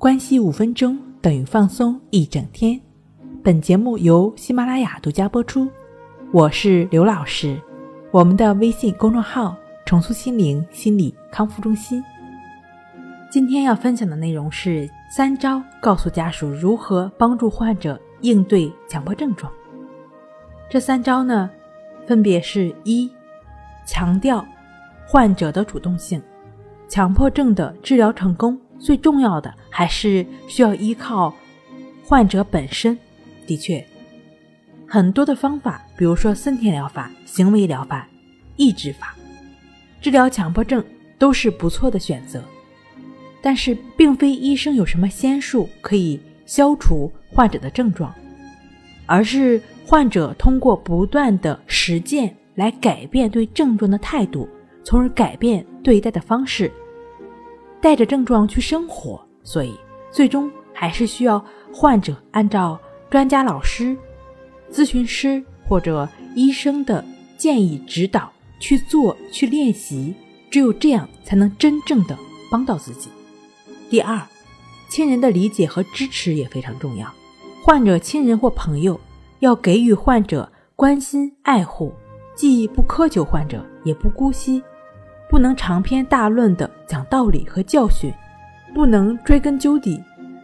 [0.00, 2.80] 关系五分钟等于放松一整天。
[3.44, 5.68] 本节目由喜马拉雅独家播出。
[6.32, 7.60] 我是刘老师，
[8.10, 12.02] 我们的微信公众号“重塑心灵心理康复中心”。
[13.30, 19.52] 今天要分享的内容是三招告诉家属如何帮助患者应对强迫症状。
[20.70, 21.50] 这三招呢，
[22.06, 23.12] 分别是一，
[23.84, 24.42] 强调
[25.06, 26.22] 患者的主动性。
[26.88, 28.58] 强迫症的治疗成功。
[28.80, 31.32] 最重要的还是需要依靠
[32.02, 32.98] 患者本身。
[33.46, 33.86] 的确，
[34.86, 38.08] 很多的方法，比如说森田疗法、行为疗法、
[38.56, 39.14] 抑制法，
[40.00, 40.84] 治疗强迫症
[41.18, 42.42] 都是不错的选择。
[43.42, 48.14] 但是，并非医生有什么仙术可以消除患者的症状，
[49.06, 54.48] 而是患者通过不断的实践来改变对症状的态度，
[54.84, 56.70] 从而改变对待的方式。
[57.80, 59.74] 带着症状去生活，所以
[60.10, 62.78] 最终还是需要患者按照
[63.08, 63.96] 专家老师、
[64.70, 67.04] 咨询师或者医生的
[67.36, 70.14] 建议指导去做、去练习。
[70.50, 72.18] 只有这样，才能真正的
[72.50, 73.08] 帮到自己。
[73.88, 74.20] 第二，
[74.88, 77.08] 亲人的理解和支持也非常重要。
[77.64, 79.00] 患者亲人或朋友
[79.38, 81.92] 要给予患者关心、爱护，
[82.34, 84.60] 既不苛求患者，也不姑息。
[85.30, 88.12] 不能长篇大论的讲道理和教训，
[88.74, 90.02] 不能追根究底，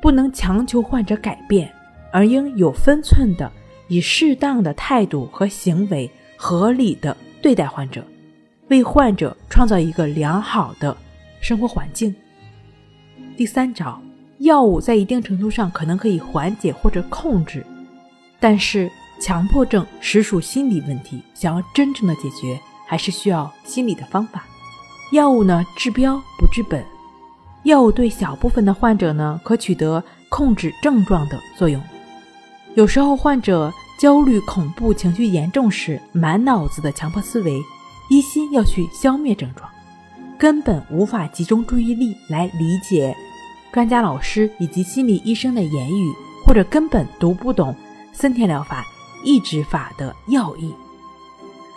[0.00, 1.68] 不能强求患者改变，
[2.12, 3.50] 而应有分寸的
[3.88, 8.04] 以适当的态度和行为合理的对待患者，
[8.68, 10.96] 为患者创造一个良好的
[11.40, 12.14] 生活环境。
[13.36, 14.00] 第三招，
[14.38, 17.66] 药物在一定程度上可能可以缓解或者控制，
[18.38, 18.88] 但是
[19.20, 24.44] 强迫症实属心理问题，想要真正的解决，还是需要心理的方法。
[25.10, 26.84] 药物呢治标不治本，
[27.62, 31.82] 药物对小部分的患者呢可取得控制症状的作用。
[32.74, 37.58] 有时候患者焦虑、恐怖情绪严重时，满脑子的强迫思维，
[38.10, 39.66] 一心要去消灭症状，
[40.38, 43.16] 根本无法集中注意力来理解
[43.72, 46.12] 专家老师以及心理医生的言语，
[46.44, 47.74] 或者根本读不懂
[48.12, 48.84] 森田疗法、
[49.24, 50.74] 抑制法的要义。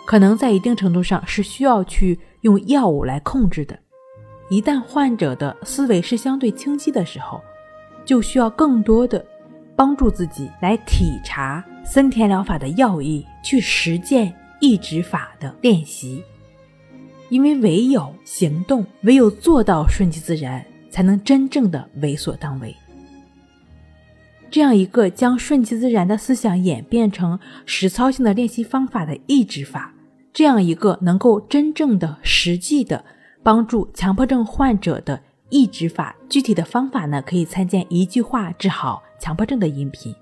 [0.04, 3.78] 可能在一定程度上是需要去用药物来控制的。
[4.50, 7.40] 一旦患者的思维是相对清晰的时候，
[8.04, 9.24] 就需要更多的
[9.74, 16.22] 帮助自己来体察森田疗法的要义，去实践抑制法的练习。
[17.30, 22.76] 因为唯有行动，唯有做到顺其自然，才能真正的为所当为。
[24.52, 29.94] 这样一个将顺其自然的思想演变成实操性的练习方法的抑制法，
[30.30, 33.02] 这样一个能够真正的实际的
[33.42, 35.18] 帮助强迫症患者的
[35.48, 40.14] 抑制法，具体的方法呢，可以参见一句话治好强迫症的音频。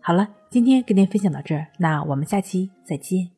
[0.00, 3.35] 好了，今天跟您分享到这儿，那我们下期再见。